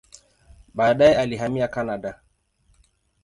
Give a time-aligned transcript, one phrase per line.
[0.73, 2.19] Baadaye alihamia Kanada.